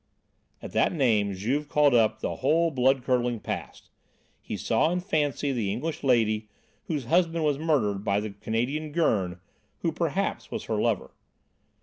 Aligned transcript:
At 0.63 0.71
that 0.71 0.93
name 0.93 1.31
Juve 1.31 1.69
called 1.69 1.93
up 1.93 2.21
the 2.21 2.37
whole 2.37 2.71
blood 2.71 3.03
curdling 3.03 3.39
past! 3.39 3.91
He 4.41 4.57
saw 4.57 4.91
in 4.91 4.99
fancy 4.99 5.51
the 5.51 5.71
English 5.71 6.01
lady[A] 6.01 6.47
whose 6.85 7.05
husband 7.05 7.43
was 7.43 7.59
murdered 7.59 8.03
by 8.03 8.19
the 8.19 8.31
Canadian 8.31 8.93
Gurn, 8.93 9.39
who 9.81 9.91
perhaps 9.91 10.49
was 10.49 10.63
her 10.63 10.81
lover. 10.81 11.11